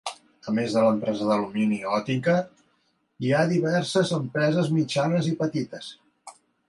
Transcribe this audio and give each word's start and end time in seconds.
A 0.51 0.51
més 0.59 0.71
de 0.75 0.83
l'empresa 0.85 1.25
d'alumini 1.31 1.77
Oettinger, 1.97 2.37
hi 3.27 3.31
ha 3.35 3.43
diverses 3.53 4.15
empreses 4.19 4.73
mitjanes 4.79 5.29
i 5.35 5.35
petites. 5.43 5.93